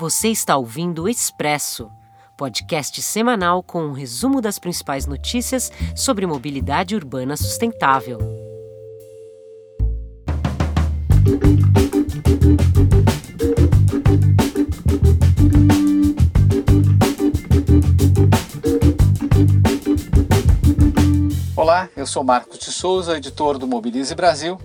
Você 0.00 0.28
está 0.28 0.56
ouvindo 0.56 1.02
o 1.02 1.08
Expresso, 1.08 1.90
podcast 2.36 3.02
semanal 3.02 3.64
com 3.64 3.82
um 3.82 3.90
resumo 3.90 4.40
das 4.40 4.56
principais 4.56 5.06
notícias 5.06 5.72
sobre 5.96 6.24
mobilidade 6.24 6.94
urbana 6.94 7.36
sustentável. 7.36 8.16
Olá, 21.56 21.88
eu 21.96 22.06
sou 22.06 22.22
Marcos 22.22 22.60
de 22.60 22.70
Souza, 22.70 23.16
editor 23.16 23.58
do 23.58 23.66
Mobilize 23.66 24.14
Brasil, 24.14 24.60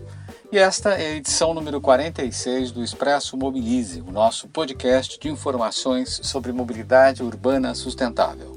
e 0.53 0.57
esta 0.59 0.91
é 0.91 1.07
a 1.07 1.15
edição 1.15 1.51
número 1.51 1.81
46 1.81 2.71
do 2.71 2.83
Expresso 2.83 3.35
Mobilize, 3.35 4.01
o 4.01 4.11
nosso 4.11 4.47
podcast 4.47 5.19
de 5.19 5.27
informações 5.27 6.19
sobre 6.21 6.51
mobilidade 6.51 7.23
urbana 7.23 7.73
sustentável. 7.73 8.55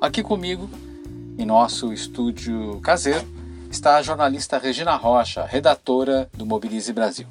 Aqui 0.00 0.22
comigo, 0.22 0.70
em 1.36 1.44
nosso 1.44 1.92
estúdio 1.92 2.80
caseiro, 2.80 3.26
está 3.68 3.96
a 3.96 4.02
jornalista 4.02 4.56
Regina 4.56 4.94
Rocha, 4.94 5.44
redatora 5.44 6.30
do 6.32 6.46
Mobilize 6.46 6.92
Brasil. 6.92 7.26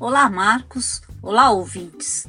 Olá, 0.00 0.30
Marcos. 0.30 1.02
Olá, 1.20 1.50
ouvintes. 1.50 2.26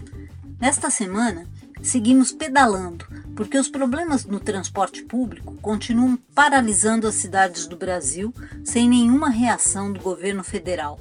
Nesta 0.59 0.89
semana, 0.89 1.47
seguimos 1.83 2.31
pedalando, 2.31 3.05
porque 3.35 3.57
os 3.57 3.67
problemas 3.67 4.25
no 4.25 4.39
transporte 4.39 5.03
público 5.03 5.55
continuam 5.61 6.17
paralisando 6.33 7.07
as 7.07 7.15
cidades 7.15 7.67
do 7.67 7.75
Brasil 7.75 8.33
sem 8.63 8.89
nenhuma 8.89 9.29
reação 9.29 9.91
do 9.91 9.99
governo 9.99 10.43
federal. 10.43 10.97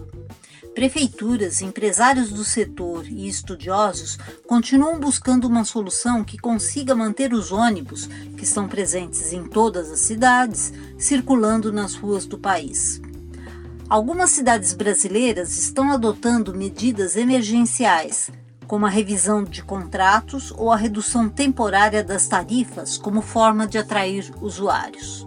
Prefeituras, 0.74 1.60
empresários 1.60 2.30
do 2.30 2.44
setor 2.44 3.06
e 3.06 3.28
estudiosos 3.28 4.18
continuam 4.46 4.98
buscando 4.98 5.46
uma 5.46 5.64
solução 5.64 6.24
que 6.24 6.38
consiga 6.38 6.94
manter 6.94 7.34
os 7.34 7.52
ônibus, 7.52 8.06
que 8.36 8.44
estão 8.44 8.66
presentes 8.66 9.34
em 9.34 9.44
todas 9.44 9.90
as 9.90 10.00
cidades, 10.00 10.72
circulando 10.98 11.70
nas 11.70 11.94
ruas 11.94 12.24
do 12.24 12.38
país. 12.38 13.00
Algumas 13.86 14.30
cidades 14.30 14.72
brasileiras 14.72 15.58
estão 15.58 15.92
adotando 15.92 16.54
medidas 16.54 17.16
emergenciais, 17.16 18.30
como 18.66 18.86
a 18.86 18.88
revisão 18.88 19.44
de 19.44 19.62
contratos 19.62 20.52
ou 20.56 20.70
a 20.70 20.76
redução 20.76 21.28
temporária 21.28 22.02
das 22.02 22.26
tarifas 22.26 22.96
como 22.96 23.20
forma 23.20 23.66
de 23.66 23.78
atrair 23.78 24.30
usuários. 24.40 25.26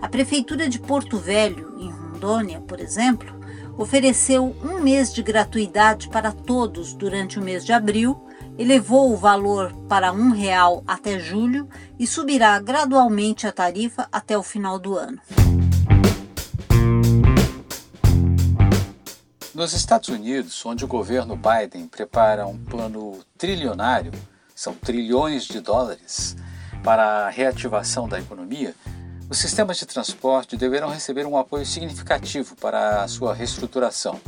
A 0.00 0.08
Prefeitura 0.08 0.68
de 0.68 0.78
Porto 0.78 1.18
Velho, 1.18 1.74
em 1.78 1.90
Rondônia, 1.90 2.60
por 2.60 2.80
exemplo, 2.80 3.38
ofereceu 3.76 4.56
um 4.62 4.80
mês 4.80 5.12
de 5.12 5.22
gratuidade 5.22 6.08
para 6.08 6.32
todos 6.32 6.92
durante 6.92 7.38
o 7.38 7.42
mês 7.42 7.64
de 7.64 7.72
abril, 7.72 8.20
elevou 8.58 9.12
o 9.12 9.16
valor 9.16 9.72
para 9.88 10.12
um 10.12 10.30
real 10.30 10.82
até 10.86 11.18
julho 11.18 11.68
e 11.98 12.06
subirá 12.06 12.58
gradualmente 12.58 13.46
a 13.46 13.52
tarifa 13.52 14.08
até 14.10 14.36
o 14.36 14.42
final 14.42 14.78
do 14.78 14.96
ano. 14.96 15.18
Nos 19.58 19.72
Estados 19.72 20.08
Unidos, 20.08 20.64
onde 20.64 20.84
o 20.84 20.86
governo 20.86 21.36
Biden 21.36 21.88
prepara 21.88 22.46
um 22.46 22.56
plano 22.56 23.18
trilionário, 23.36 24.12
são 24.54 24.72
trilhões 24.72 25.46
de 25.46 25.58
dólares, 25.58 26.36
para 26.84 27.26
a 27.26 27.28
reativação 27.28 28.08
da 28.08 28.20
economia, 28.20 28.72
os 29.28 29.36
sistemas 29.36 29.76
de 29.76 29.84
transporte 29.84 30.56
deverão 30.56 30.90
receber 30.90 31.26
um 31.26 31.36
apoio 31.36 31.66
significativo 31.66 32.54
para 32.54 33.02
a 33.02 33.08
sua 33.08 33.34
reestruturação. 33.34 34.20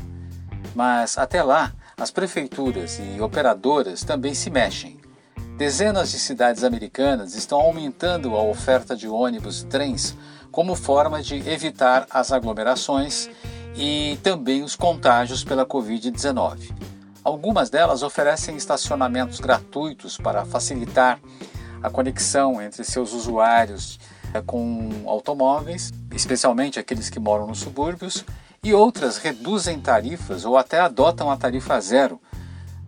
Mas 0.75 1.17
até 1.17 1.44
lá, 1.44 1.72
as 1.97 2.11
prefeituras 2.11 2.98
e 2.98 3.20
operadoras 3.20 4.03
também 4.03 4.34
se 4.34 4.50
mexem. 4.50 5.00
Dezenas 5.56 6.11
de 6.11 6.19
cidades 6.19 6.65
americanas 6.65 7.37
estão 7.37 7.61
aumentando 7.61 8.34
a 8.34 8.42
oferta 8.42 8.97
de 8.97 9.06
ônibus 9.06 9.62
e 9.62 9.67
trens 9.67 10.12
como 10.50 10.75
forma 10.75 11.22
de 11.22 11.37
evitar 11.48 12.05
as 12.10 12.32
aglomerações 12.32 13.31
e 13.76 14.19
também 14.22 14.62
os 14.62 14.76
contágios 14.76 15.44
pela 15.44 15.66
Covid-19. 15.66 16.72
Algumas 17.22 17.70
delas 17.70 18.03
oferecem 18.03 18.56
estacionamentos 18.56 19.41
gratuitos 19.41 20.16
para 20.16 20.44
facilitar 20.44 21.20
a 21.82 21.91
conexão 21.91 22.60
entre 22.60 22.84
seus 22.84 23.12
usuários 23.12 23.98
eh, 24.32 24.42
com 24.47 25.03
automóveis, 25.06 25.92
especialmente 26.12 26.78
aqueles 26.78 27.10
que 27.10 27.20
moram 27.20 27.47
nos 27.47 27.58
subúrbios, 27.58 28.25
e 28.62 28.75
outras 28.75 29.16
reduzem 29.16 29.81
tarifas 29.81 30.44
ou 30.44 30.56
até 30.56 30.81
adotam 30.81 31.31
a 31.31 31.37
tarifa 31.37 31.81
zero, 31.81 32.20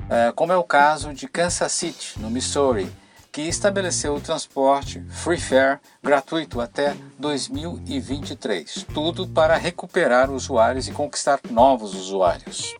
eh, 0.08 0.32
como 0.34 0.52
é 0.52 0.56
o 0.56 0.64
caso 0.64 1.12
de 1.14 1.26
Kansas 1.26 1.72
City, 1.72 2.14
no 2.18 2.30
Missouri, 2.30 2.90
que 3.32 3.40
estabeleceu 3.48 4.14
o 4.14 4.20
transporte 4.20 5.02
free 5.08 5.40
fare 5.40 5.80
gratuito 6.02 6.60
até 6.60 6.94
2023. 7.18 8.86
Tudo 8.92 9.26
para 9.26 9.56
recuperar 9.56 10.30
usuários 10.30 10.86
e 10.86 10.92
conquistar 10.92 11.40
novos 11.50 11.94
usuários. 11.94 12.74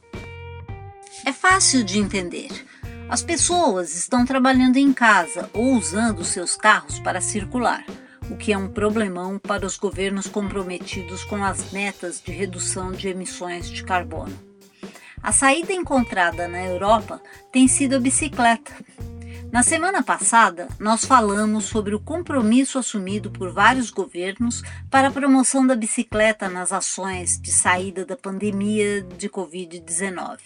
É 1.25 1.33
fácil 1.33 1.83
de 1.83 1.99
entender. 1.99 2.51
As 3.09 3.23
pessoas 3.23 3.97
estão 3.97 4.27
trabalhando 4.27 4.77
em 4.77 4.93
casa 4.93 5.49
ou 5.55 5.75
usando 5.75 6.23
seus 6.23 6.55
carros 6.55 6.99
para 7.01 7.23
circular, 7.23 7.85
o 8.31 8.37
que 8.37 8.53
é 8.53 8.59
um 8.59 8.69
problemão 8.69 9.39
para 9.39 9.65
os 9.65 9.79
governos 9.79 10.27
comprometidos 10.27 11.25
com 11.25 11.43
as 11.43 11.73
metas 11.73 12.21
de 12.21 12.31
redução 12.31 12.93
de 12.93 13.09
emissões 13.09 13.71
de 13.71 13.83
carbono. 13.83 14.39
A 15.23 15.33
saída 15.33 15.73
encontrada 15.73 16.47
na 16.47 16.63
Europa 16.63 17.23
tem 17.51 17.69
sido 17.69 17.97
a 17.97 18.01
bicicleta, 18.01 18.73
na 19.53 19.63
semana 19.63 20.03
passada, 20.03 20.67
nós 20.81 21.05
falamos 21.05 21.67
sobre 21.67 21.95
o 21.95 22.01
compromisso 22.01 22.79
assumido 22.79 23.31
por 23.31 23.53
vários 23.53 23.91
governos 23.91 24.63
para 24.91 25.09
a 25.09 25.11
promoção 25.11 25.67
da 25.67 25.77
bicicleta 25.77 26.49
nas 26.49 26.73
ações 26.73 27.39
de 27.39 27.53
saída 27.53 28.07
da 28.07 28.17
pandemia 28.17 29.03
de 29.03 29.29
Covid-19. 29.29 30.39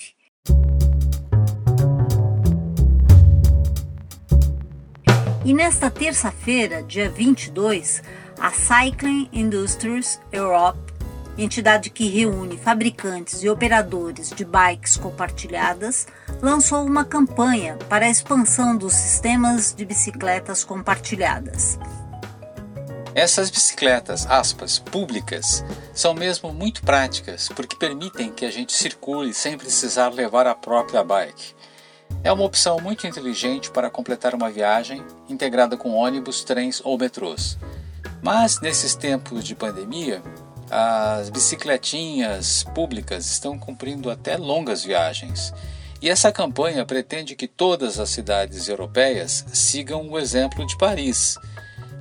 E 5.44 5.54
nesta 5.54 5.88
terça-feira, 5.88 6.82
dia 6.82 7.08
22, 7.08 8.02
a 8.40 8.50
Cycling 8.50 9.28
Industries 9.32 10.20
Europe 10.32 10.85
entidade 11.38 11.90
que 11.90 12.08
reúne 12.08 12.56
fabricantes 12.56 13.42
e 13.42 13.48
operadores 13.48 14.30
de 14.30 14.44
bikes 14.44 14.96
compartilhadas, 14.96 16.06
lançou 16.40 16.84
uma 16.84 17.04
campanha 17.04 17.76
para 17.88 18.06
a 18.06 18.10
expansão 18.10 18.76
dos 18.76 18.94
sistemas 18.94 19.74
de 19.74 19.84
bicicletas 19.84 20.64
compartilhadas. 20.64 21.78
Essas 23.14 23.48
bicicletas, 23.48 24.26
aspas, 24.26 24.78
públicas, 24.78 25.64
são 25.94 26.12
mesmo 26.12 26.52
muito 26.52 26.82
práticas 26.82 27.48
porque 27.48 27.74
permitem 27.74 28.30
que 28.30 28.44
a 28.44 28.50
gente 28.50 28.74
circule 28.74 29.32
sem 29.32 29.56
precisar 29.56 30.12
levar 30.12 30.46
a 30.46 30.54
própria 30.54 31.02
bike. 31.02 31.54
É 32.22 32.30
uma 32.30 32.44
opção 32.44 32.78
muito 32.78 33.06
inteligente 33.06 33.70
para 33.70 33.88
completar 33.88 34.34
uma 34.34 34.50
viagem 34.50 35.02
integrada 35.28 35.76
com 35.76 35.94
ônibus, 35.94 36.44
trens 36.44 36.80
ou 36.84 36.98
metrôs. 36.98 37.58
Mas 38.22 38.60
nesses 38.60 38.94
tempos 38.94 39.44
de 39.44 39.54
pandemia, 39.54 40.22
as 40.70 41.30
bicicletinhas 41.30 42.64
públicas 42.74 43.26
estão 43.26 43.58
cumprindo 43.58 44.10
até 44.10 44.36
longas 44.36 44.84
viagens. 44.84 45.52
E 46.00 46.10
essa 46.10 46.30
campanha 46.30 46.84
pretende 46.84 47.34
que 47.34 47.48
todas 47.48 47.98
as 47.98 48.10
cidades 48.10 48.68
europeias 48.68 49.44
sigam 49.52 50.08
o 50.08 50.18
exemplo 50.18 50.66
de 50.66 50.76
Paris, 50.76 51.36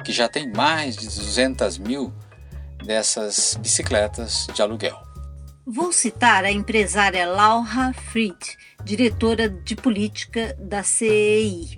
que 0.04 0.12
já 0.12 0.28
tem 0.28 0.52
mais 0.52 0.96
de 0.96 1.06
200 1.06 1.78
mil 1.78 2.14
dessas 2.84 3.58
bicicletas 3.60 4.48
de 4.54 4.62
aluguel. 4.62 5.00
Vou 5.66 5.92
citar 5.92 6.44
a 6.44 6.52
empresária 6.52 7.26
Laura 7.26 7.92
Fried, 8.12 8.38
diretora 8.84 9.50
de 9.50 9.76
política 9.76 10.56
da 10.60 10.84
CEI. 10.84 11.76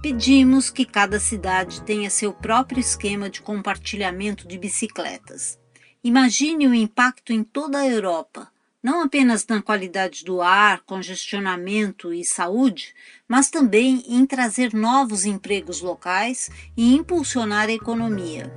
Pedimos 0.00 0.70
que 0.70 0.84
cada 0.84 1.18
cidade 1.18 1.82
tenha 1.82 2.08
seu 2.08 2.32
próprio 2.32 2.78
esquema 2.78 3.28
de 3.28 3.42
compartilhamento 3.42 4.46
de 4.46 4.56
bicicletas. 4.56 5.58
Imagine 6.04 6.68
o 6.68 6.74
impacto 6.74 7.32
em 7.32 7.42
toda 7.42 7.78
a 7.78 7.86
Europa, 7.86 8.48
não 8.80 9.02
apenas 9.02 9.44
na 9.48 9.60
qualidade 9.60 10.24
do 10.24 10.40
ar, 10.40 10.82
congestionamento 10.86 12.14
e 12.14 12.24
saúde, 12.24 12.94
mas 13.26 13.50
também 13.50 14.04
em 14.06 14.24
trazer 14.24 14.72
novos 14.72 15.24
empregos 15.24 15.80
locais 15.80 16.48
e 16.76 16.94
impulsionar 16.94 17.68
a 17.68 17.72
economia. 17.72 18.52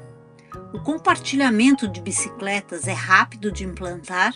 O 0.71 0.79
compartilhamento 0.79 1.87
de 1.87 2.01
bicicletas 2.01 2.87
é 2.87 2.93
rápido 2.93 3.51
de 3.51 3.63
implantar 3.63 4.31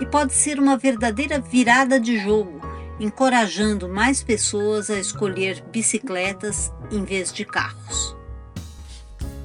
e 0.00 0.04
pode 0.04 0.34
ser 0.34 0.58
uma 0.58 0.76
verdadeira 0.76 1.38
virada 1.38 2.00
de 2.00 2.18
jogo 2.18 2.67
encorajando 3.00 3.88
mais 3.88 4.22
pessoas 4.22 4.90
a 4.90 4.98
escolher 4.98 5.62
bicicletas 5.70 6.72
em 6.90 7.04
vez 7.04 7.32
de 7.32 7.44
carros. 7.44 8.16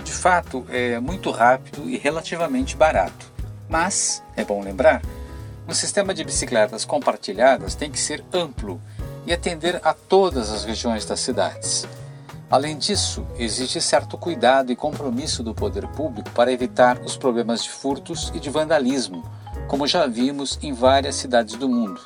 De 0.04 0.12
fato, 0.12 0.66
é 0.70 1.00
muito 1.00 1.32
rápido 1.32 1.90
e 1.90 1.98
relativamente 1.98 2.76
barato. 2.76 3.32
Mas, 3.70 4.24
é 4.36 4.44
bom 4.44 4.62
lembrar, 4.62 5.02
um 5.68 5.74
sistema 5.74 6.14
de 6.14 6.24
bicicletas 6.24 6.84
compartilhadas 6.84 7.76
tem 7.76 7.90
que 7.90 8.00
ser 8.00 8.24
amplo 8.34 8.82
e 9.26 9.34
atender 9.34 9.80
a 9.84 9.94
todas 9.94 10.52
as 10.52 10.66
regiões 10.66 11.06
das 11.06 11.20
cidades. 11.20 11.88
Além 12.50 12.78
disso, 12.78 13.26
existe 13.38 13.82
certo 13.82 14.18
cuidado 14.18 14.72
e 14.72 14.76
compromisso 14.76 15.42
do 15.42 15.56
poder 15.56 15.88
público 15.88 16.30
para 16.32 16.52
evitar 16.52 17.00
os 17.00 17.18
problemas 17.18 17.64
de 17.64 17.70
furtos 17.70 18.32
e 18.36 18.40
de 18.40 18.50
vandalismo, 18.50 19.24
como 19.68 19.88
já 19.88 20.06
vimos 20.06 20.60
em 20.62 20.72
várias 20.74 21.16
cidades 21.16 21.56
do 21.56 21.68
mundo. 21.68 22.00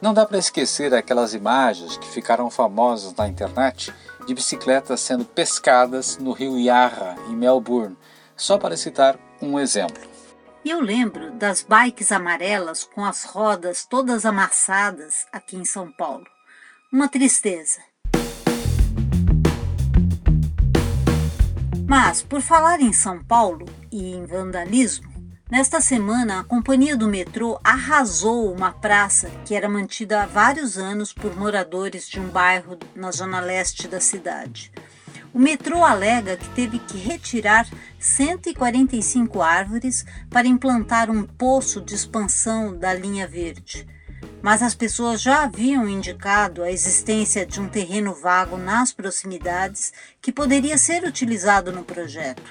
Não 0.00 0.14
dá 0.14 0.24
para 0.24 0.38
esquecer 0.38 0.94
aquelas 0.94 1.34
imagens 1.34 1.98
que 1.98 2.08
ficaram 2.08 2.50
famosas 2.50 3.14
na 3.14 3.28
internet 3.28 3.92
de 4.26 4.34
bicicletas 4.34 5.00
sendo 5.00 5.26
pescadas 5.26 6.16
no 6.16 6.32
rio 6.32 6.58
Yarra, 6.58 7.16
em 7.28 7.36
Melbourne, 7.36 7.98
só 8.34 8.56
para 8.56 8.78
citar 8.78 9.18
um 9.42 9.60
exemplo. 9.60 10.02
Eu 10.64 10.80
lembro 10.80 11.32
das 11.32 11.62
bikes 11.62 12.12
amarelas 12.12 12.82
com 12.82 13.04
as 13.04 13.24
rodas 13.24 13.84
todas 13.84 14.24
amassadas 14.24 15.26
aqui 15.30 15.56
em 15.56 15.66
São 15.66 15.92
Paulo. 15.92 16.26
Uma 16.90 17.08
tristeza. 17.08 17.80
Mas, 21.86 22.22
por 22.22 22.40
falar 22.40 22.80
em 22.80 22.92
São 22.92 23.22
Paulo 23.22 23.66
e 23.92 24.14
em 24.14 24.24
vandalismo, 24.24 25.10
nesta 25.50 25.80
semana 25.80 26.40
a 26.40 26.44
companhia 26.44 26.96
do 26.96 27.08
metrô 27.08 27.58
arrasou 27.64 28.52
uma 28.52 28.70
praça 28.70 29.28
que 29.44 29.54
era 29.54 29.68
mantida 29.68 30.22
há 30.22 30.26
vários 30.26 30.78
anos 30.78 31.12
por 31.12 31.36
moradores 31.36 32.08
de 32.08 32.20
um 32.20 32.28
bairro 32.28 32.78
na 32.94 33.10
zona 33.10 33.40
leste 33.40 33.88
da 33.88 34.00
cidade. 34.00 34.70
O 35.34 35.38
metrô 35.38 35.84
alega 35.84 36.36
que 36.36 36.48
teve 36.50 36.78
que 36.78 36.98
retirar 36.98 37.68
145 37.98 39.42
árvores 39.42 40.04
para 40.28 40.46
implantar 40.46 41.10
um 41.10 41.24
poço 41.24 41.80
de 41.80 41.94
expansão 41.94 42.76
da 42.76 42.94
linha 42.94 43.26
verde 43.26 43.86
mas 44.42 44.62
as 44.62 44.74
pessoas 44.74 45.20
já 45.20 45.44
haviam 45.44 45.88
indicado 45.88 46.62
a 46.62 46.70
existência 46.70 47.44
de 47.44 47.60
um 47.60 47.68
terreno 47.68 48.14
vago 48.14 48.56
nas 48.56 48.92
proximidades 48.92 49.92
que 50.20 50.32
poderia 50.32 50.78
ser 50.78 51.04
utilizado 51.04 51.70
no 51.72 51.84
projeto. 51.84 52.42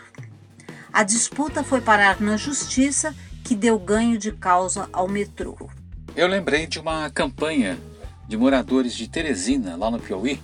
A 0.99 1.03
disputa 1.03 1.63
foi 1.63 1.79
parar 1.79 2.19
na 2.19 2.35
justiça, 2.35 3.15
que 3.41 3.55
deu 3.55 3.79
ganho 3.79 4.17
de 4.17 4.33
causa 4.33 4.89
ao 4.91 5.07
metrô. 5.07 5.55
Eu 6.13 6.27
lembrei 6.27 6.67
de 6.67 6.77
uma 6.77 7.09
campanha 7.09 7.79
de 8.27 8.35
moradores 8.35 8.93
de 8.93 9.07
Teresina, 9.07 9.77
lá 9.77 9.89
no 9.89 9.97
Piauí, 9.97 10.41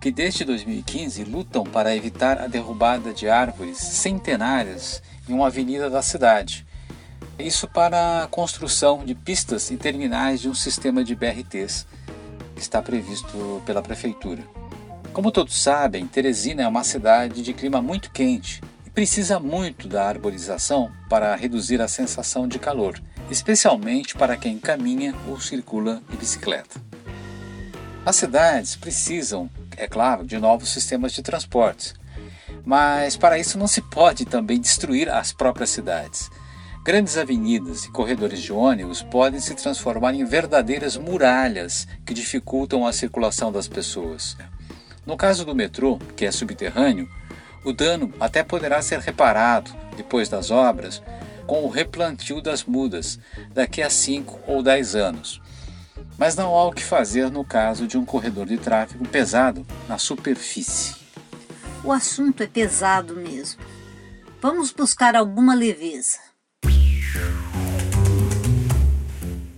que 0.00 0.12
desde 0.12 0.44
2015 0.44 1.24
lutam 1.24 1.64
para 1.64 1.96
evitar 1.96 2.40
a 2.40 2.46
derrubada 2.46 3.12
de 3.12 3.28
árvores 3.28 3.78
centenárias 3.78 5.02
em 5.28 5.32
uma 5.32 5.48
avenida 5.48 5.90
da 5.90 6.02
cidade. 6.02 6.64
Isso 7.36 7.66
para 7.66 8.22
a 8.22 8.28
construção 8.28 9.04
de 9.04 9.12
pistas 9.12 9.72
e 9.72 9.76
terminais 9.76 10.40
de 10.40 10.48
um 10.48 10.54
sistema 10.54 11.02
de 11.02 11.16
BRTs 11.16 11.84
que 12.54 12.62
está 12.62 12.80
previsto 12.80 13.60
pela 13.66 13.82
prefeitura. 13.82 14.44
Como 15.12 15.32
todos 15.32 15.60
sabem, 15.60 16.06
Teresina 16.06 16.62
é 16.62 16.68
uma 16.68 16.84
cidade 16.84 17.42
de 17.42 17.52
clima 17.52 17.82
muito 17.82 18.12
quente 18.12 18.60
precisa 18.96 19.38
muito 19.38 19.86
da 19.86 20.08
arborização 20.08 20.90
para 21.06 21.36
reduzir 21.36 21.82
a 21.82 21.86
sensação 21.86 22.48
de 22.48 22.58
calor, 22.58 22.98
especialmente 23.30 24.14
para 24.14 24.38
quem 24.38 24.58
caminha 24.58 25.14
ou 25.28 25.38
circula 25.38 26.00
de 26.08 26.16
bicicleta. 26.16 26.80
As 28.06 28.16
cidades 28.16 28.74
precisam, 28.74 29.50
é 29.76 29.86
claro, 29.86 30.24
de 30.24 30.38
novos 30.38 30.70
sistemas 30.70 31.12
de 31.12 31.20
transportes, 31.20 31.94
mas 32.64 33.18
para 33.18 33.38
isso 33.38 33.58
não 33.58 33.66
se 33.66 33.82
pode 33.82 34.24
também 34.24 34.58
destruir 34.58 35.10
as 35.10 35.30
próprias 35.30 35.68
cidades. 35.68 36.30
Grandes 36.82 37.18
avenidas 37.18 37.84
e 37.84 37.90
corredores 37.90 38.40
de 38.40 38.50
ônibus 38.50 39.02
podem 39.02 39.40
se 39.40 39.54
transformar 39.54 40.14
em 40.14 40.24
verdadeiras 40.24 40.96
muralhas 40.96 41.86
que 42.06 42.14
dificultam 42.14 42.86
a 42.86 42.94
circulação 42.94 43.52
das 43.52 43.68
pessoas. 43.68 44.38
No 45.04 45.18
caso 45.18 45.44
do 45.44 45.54
metrô, 45.54 45.98
que 46.16 46.24
é 46.24 46.32
subterrâneo, 46.32 47.06
o 47.64 47.72
dano 47.72 48.12
até 48.20 48.42
poderá 48.42 48.80
ser 48.82 49.00
reparado, 49.00 49.74
depois 49.96 50.28
das 50.28 50.50
obras, 50.50 51.02
com 51.46 51.64
o 51.64 51.68
replantio 51.68 52.40
das 52.40 52.64
mudas 52.64 53.18
daqui 53.52 53.82
a 53.82 53.90
5 53.90 54.40
ou 54.46 54.62
10 54.62 54.94
anos. 54.96 55.40
Mas 56.18 56.34
não 56.34 56.54
há 56.54 56.64
o 56.64 56.72
que 56.72 56.82
fazer 56.82 57.30
no 57.30 57.44
caso 57.44 57.86
de 57.86 57.96
um 57.96 58.04
corredor 58.04 58.46
de 58.46 58.58
tráfego 58.58 59.06
pesado 59.06 59.66
na 59.88 59.98
superfície. 59.98 60.96
O 61.84 61.92
assunto 61.92 62.42
é 62.42 62.46
pesado 62.46 63.14
mesmo. 63.14 63.60
Vamos 64.40 64.72
buscar 64.72 65.14
alguma 65.14 65.54
leveza. 65.54 66.18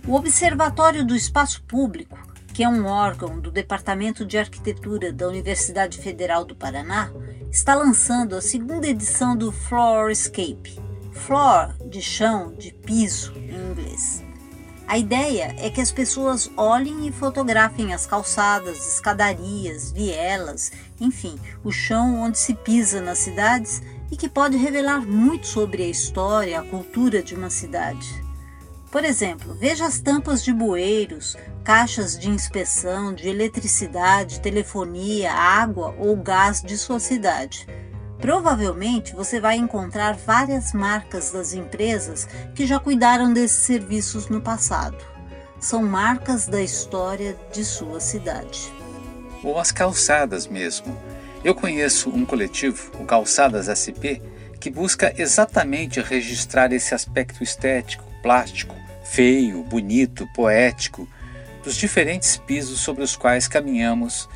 O 0.07 0.15
Observatório 0.15 1.05
do 1.05 1.15
Espaço 1.15 1.61
Público, 1.63 2.17
que 2.53 2.63
é 2.63 2.69
um 2.69 2.85
órgão 2.85 3.39
do 3.39 3.51
Departamento 3.51 4.25
de 4.25 4.37
Arquitetura 4.37 5.13
da 5.13 5.27
Universidade 5.27 5.97
Federal 5.99 6.43
do 6.43 6.55
Paraná, 6.55 7.11
está 7.51 7.73
lançando 7.73 8.35
a 8.35 8.41
segunda 8.41 8.87
edição 8.87 9.35
do 9.35 9.51
Floorscape. 9.51 10.79
Floor, 11.11 11.73
de 11.89 12.01
chão, 12.01 12.53
de 12.53 12.71
piso 12.71 13.33
em 13.35 13.71
inglês. 13.71 14.23
A 14.87 14.97
ideia 14.97 15.55
é 15.59 15.69
que 15.69 15.81
as 15.81 15.91
pessoas 15.91 16.49
olhem 16.55 17.07
e 17.07 17.11
fotografem 17.11 17.93
as 17.93 18.05
calçadas, 18.05 18.87
escadarias, 18.87 19.91
vielas, 19.91 20.71
enfim, 20.99 21.39
o 21.63 21.71
chão 21.71 22.21
onde 22.21 22.39
se 22.39 22.53
pisa 22.53 23.01
nas 23.01 23.19
cidades 23.19 23.81
e 24.11 24.17
que 24.17 24.29
pode 24.29 24.57
revelar 24.57 25.05
muito 25.05 25.45
sobre 25.45 25.83
a 25.83 25.87
história, 25.87 26.59
a 26.59 26.63
cultura 26.63 27.21
de 27.21 27.35
uma 27.35 27.49
cidade. 27.49 28.28
Por 28.91 29.05
exemplo, 29.05 29.53
veja 29.53 29.85
as 29.85 29.99
tampas 29.99 30.43
de 30.43 30.51
bueiros, 30.51 31.37
caixas 31.63 32.17
de 32.17 32.27
inspeção 32.27 33.13
de 33.13 33.29
eletricidade, 33.29 34.39
telefonia, 34.39 35.31
água 35.31 35.95
ou 35.99 36.15
gás 36.17 36.61
de 36.61 36.75
sua 36.75 36.99
cidade. 36.99 37.67
Provavelmente 38.19 39.15
você 39.15 39.39
vai 39.39 39.57
encontrar 39.57 40.15
várias 40.15 40.73
marcas 40.73 41.31
das 41.31 41.53
empresas 41.53 42.27
que 42.55 42.65
já 42.65 42.79
cuidaram 42.79 43.31
desses 43.31 43.59
serviços 43.59 44.27
no 44.27 44.41
passado. 44.41 44.97
São 45.59 45.83
marcas 45.83 46.47
da 46.47 46.61
história 46.61 47.37
de 47.53 47.63
sua 47.63 47.99
cidade. 47.99 48.73
Ou 49.43 49.59
as 49.59 49.71
calçadas 49.71 50.47
mesmo. 50.47 50.97
Eu 51.43 51.53
conheço 51.53 52.09
um 52.09 52.25
coletivo, 52.25 52.91
o 52.99 53.05
Calçadas 53.05 53.67
SP, 53.71 54.19
que 54.59 54.69
busca 54.69 55.13
exatamente 55.17 56.01
registrar 56.01 56.73
esse 56.73 56.93
aspecto 56.93 57.41
estético, 57.41 58.03
plástico, 58.21 58.75
feio, 59.11 59.63
bonito, 59.63 60.27
poético 60.33 61.07
dos 61.63 61.75
diferentes 61.75 62.37
pisos 62.37 62.79
sobre 62.79 63.03
os 63.03 63.15
quais 63.15 63.47
caminhamos 63.47 64.29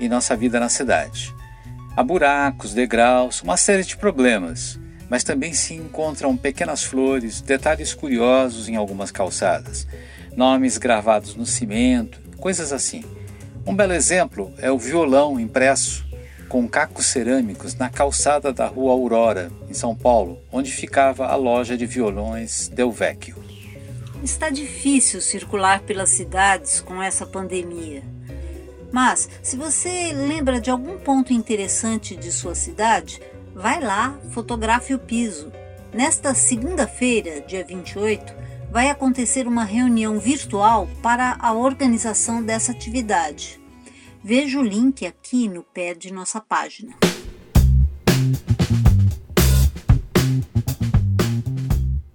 em 0.00 0.08
nossa 0.08 0.36
vida 0.36 0.58
na 0.58 0.68
cidade. 0.68 1.34
Há 1.96 2.02
buracos, 2.02 2.74
degraus, 2.74 3.40
uma 3.40 3.56
série 3.56 3.84
de 3.84 3.96
problemas, 3.96 4.78
mas 5.08 5.22
também 5.22 5.52
se 5.52 5.74
encontram 5.74 6.36
pequenas 6.36 6.82
flores, 6.82 7.40
detalhes 7.40 7.94
curiosos 7.94 8.68
em 8.68 8.76
algumas 8.76 9.10
calçadas, 9.10 9.86
nomes 10.36 10.76
gravados 10.76 11.34
no 11.36 11.46
cimento, 11.46 12.20
coisas 12.38 12.72
assim. 12.72 13.04
Um 13.66 13.74
belo 13.74 13.92
exemplo 13.92 14.52
é 14.58 14.70
o 14.70 14.78
violão 14.78 15.38
impresso 15.38 16.04
com 16.48 16.66
cacos 16.66 17.06
cerâmicos 17.06 17.76
na 17.76 17.88
calçada 17.88 18.52
da 18.52 18.66
Rua 18.66 18.92
Aurora, 18.92 19.52
em 19.68 19.74
São 19.74 19.94
Paulo, 19.94 20.40
onde 20.50 20.72
ficava 20.72 21.26
a 21.26 21.36
loja 21.36 21.76
de 21.76 21.86
violões 21.86 22.66
Del 22.68 22.90
Vecchio. 22.90 23.49
Está 24.22 24.50
difícil 24.50 25.20
circular 25.22 25.80
pelas 25.80 26.10
cidades 26.10 26.80
com 26.80 27.02
essa 27.02 27.24
pandemia. 27.24 28.02
Mas, 28.92 29.30
se 29.42 29.56
você 29.56 30.12
lembra 30.12 30.60
de 30.60 30.70
algum 30.70 30.98
ponto 30.98 31.32
interessante 31.32 32.14
de 32.14 32.30
sua 32.30 32.54
cidade, 32.54 33.20
vai 33.54 33.80
lá, 33.80 34.18
fotografe 34.32 34.92
o 34.92 34.98
piso. 34.98 35.50
Nesta 35.92 36.34
segunda-feira, 36.34 37.40
dia 37.40 37.64
28, 37.64 38.34
vai 38.70 38.90
acontecer 38.90 39.46
uma 39.46 39.64
reunião 39.64 40.18
virtual 40.18 40.86
para 41.02 41.36
a 41.40 41.54
organização 41.54 42.42
dessa 42.42 42.72
atividade. 42.72 43.58
Veja 44.22 44.60
o 44.60 44.62
link 44.62 45.06
aqui 45.06 45.48
no 45.48 45.62
pé 45.62 45.94
de 45.94 46.12
nossa 46.12 46.40
página. 46.40 47.09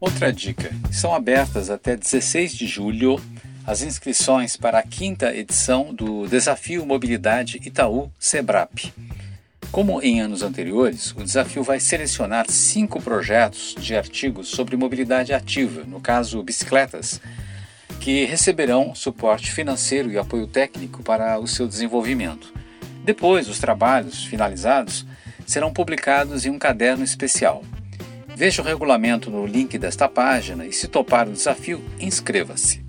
Outra 0.06 0.32
dica: 0.32 0.72
são 0.92 1.16
abertas 1.16 1.72
até 1.72 1.98
16 1.98 2.54
de 2.54 2.68
julho 2.68 3.20
as 3.66 3.82
inscrições 3.82 4.56
para 4.56 4.78
a 4.78 4.84
quinta 4.84 5.36
edição 5.36 5.92
do 5.92 6.28
Desafio 6.28 6.86
Mobilidade 6.86 7.60
Itaú 7.66 8.12
Sebrap. 8.20 8.94
Como 9.72 10.00
em 10.04 10.22
anos 10.22 10.44
anteriores, 10.44 11.12
o 11.18 11.24
desafio 11.24 11.64
vai 11.64 11.80
selecionar 11.80 12.46
cinco 12.48 13.02
projetos 13.02 13.76
de 13.80 13.96
artigos 13.96 14.50
sobre 14.50 14.78
mobilidade 14.78 15.34
ativa, 15.34 15.84
no 15.84 16.00
caso 16.00 16.44
bicicletas, 16.44 17.20
que 18.00 18.26
receberão 18.26 18.94
suporte 18.94 19.52
financeiro 19.52 20.12
e 20.12 20.20
apoio 20.20 20.46
técnico 20.46 21.02
para 21.02 21.40
o 21.40 21.48
seu 21.48 21.68
desenvolvimento. 21.68 22.54
Depois, 23.04 23.50
os 23.50 23.58
trabalhos 23.58 24.24
finalizados 24.24 25.04
serão 25.48 25.74
publicados 25.74 26.46
em 26.46 26.52
um 26.52 26.60
caderno 26.60 27.04
especial. 27.04 27.64
Veja 28.36 28.62
o 28.62 28.66
regulamento 28.66 29.32
no 29.32 29.46
link 29.46 29.78
desta 29.78 30.10
página 30.10 30.66
e, 30.66 30.74
se 30.74 30.90
topar 30.90 31.28
o 31.28 31.32
desafio, 31.32 31.82
inscreva-se. 31.98 32.84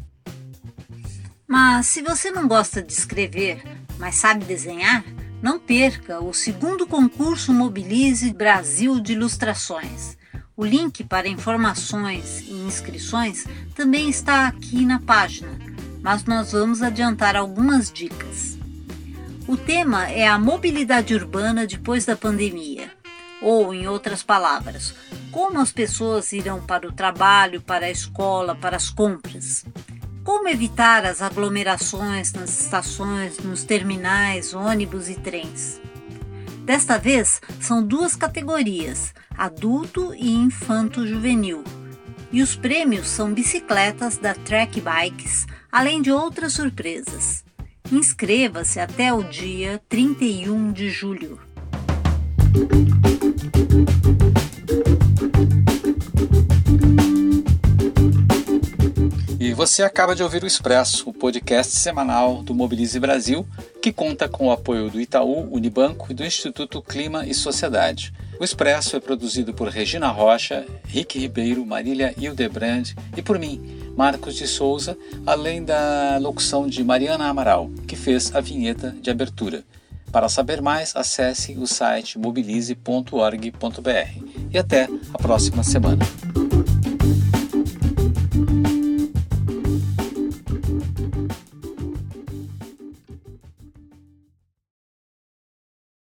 Mas 1.46 1.86
se 1.86 2.02
você 2.02 2.32
não 2.32 2.48
gosta 2.48 2.82
de 2.82 2.92
escrever, 2.92 3.62
mas 3.96 4.16
sabe 4.16 4.44
desenhar, 4.44 5.04
não 5.40 5.60
perca 5.60 6.20
o 6.20 6.34
segundo 6.34 6.84
concurso 6.84 7.52
Mobilize 7.52 8.32
Brasil 8.32 8.98
de 8.98 9.12
Ilustrações. 9.12 10.18
O 10.56 10.64
link 10.64 11.04
para 11.04 11.28
informações 11.28 12.40
e 12.40 12.52
inscrições 12.52 13.46
também 13.74 14.08
está 14.08 14.48
aqui 14.48 14.84
na 14.84 14.98
página, 14.98 15.50
mas 16.02 16.24
nós 16.24 16.50
vamos 16.50 16.82
adiantar 16.82 17.36
algumas 17.36 17.92
dicas. 17.92 18.58
O 19.46 19.56
tema 19.56 20.08
é 20.08 20.26
a 20.26 20.40
mobilidade 20.40 21.14
urbana 21.14 21.68
depois 21.68 22.04
da 22.04 22.16
pandemia, 22.16 22.90
ou, 23.42 23.72
em 23.74 23.86
outras 23.86 24.22
palavras, 24.22 24.94
como 25.30 25.60
as 25.60 25.72
pessoas 25.72 26.32
irão 26.32 26.60
para 26.60 26.88
o 26.88 26.92
trabalho, 26.92 27.60
para 27.60 27.86
a 27.86 27.90
escola, 27.90 28.54
para 28.54 28.76
as 28.76 28.88
compras. 28.90 29.64
Como 30.24 30.48
evitar 30.48 31.04
as 31.04 31.22
aglomerações 31.22 32.32
nas 32.32 32.60
estações, 32.60 33.38
nos 33.38 33.62
terminais, 33.62 34.54
ônibus 34.54 35.08
e 35.08 35.14
trens? 35.14 35.80
Desta 36.64 36.98
vez, 36.98 37.40
são 37.60 37.80
duas 37.80 38.16
categorias: 38.16 39.14
adulto 39.38 40.12
e 40.14 40.32
infanto-juvenil. 40.32 41.62
E 42.32 42.42
os 42.42 42.56
prêmios 42.56 43.06
são 43.06 43.32
bicicletas 43.32 44.18
da 44.18 44.34
Trek 44.34 44.80
Bikes, 44.80 45.46
além 45.70 46.02
de 46.02 46.10
outras 46.10 46.54
surpresas. 46.54 47.44
Inscreva-se 47.92 48.80
até 48.80 49.12
o 49.12 49.22
dia 49.22 49.80
31 49.88 50.72
de 50.72 50.90
julho. 50.90 51.38
Você 59.66 59.82
acaba 59.82 60.14
de 60.14 60.22
ouvir 60.22 60.44
o 60.44 60.46
Expresso, 60.46 61.10
o 61.10 61.12
podcast 61.12 61.74
semanal 61.74 62.40
do 62.40 62.54
Mobilize 62.54 63.00
Brasil, 63.00 63.44
que 63.82 63.92
conta 63.92 64.28
com 64.28 64.46
o 64.46 64.52
apoio 64.52 64.88
do 64.88 65.00
Itaú, 65.00 65.52
Unibanco 65.52 66.06
e 66.08 66.14
do 66.14 66.24
Instituto 66.24 66.80
Clima 66.80 67.26
e 67.26 67.34
Sociedade. 67.34 68.14
O 68.38 68.44
Expresso 68.44 68.94
é 68.94 69.00
produzido 69.00 69.52
por 69.52 69.66
Regina 69.66 70.06
Rocha, 70.06 70.64
Rick 70.86 71.18
Ribeiro, 71.18 71.66
Marília 71.66 72.14
Hildebrand 72.16 72.92
e 73.16 73.20
por 73.20 73.40
mim, 73.40 73.60
Marcos 73.96 74.36
de 74.36 74.46
Souza, 74.46 74.96
além 75.26 75.64
da 75.64 76.16
locução 76.20 76.68
de 76.68 76.84
Mariana 76.84 77.26
Amaral, 77.26 77.68
que 77.88 77.96
fez 77.96 78.32
a 78.36 78.40
vinheta 78.40 78.94
de 79.02 79.10
abertura. 79.10 79.64
Para 80.12 80.28
saber 80.28 80.62
mais, 80.62 80.94
acesse 80.94 81.56
o 81.58 81.66
site 81.66 82.20
mobilize.org.br. 82.20 83.50
E 84.48 84.58
até 84.58 84.88
a 85.12 85.18
próxima 85.18 85.64
semana. 85.64 86.06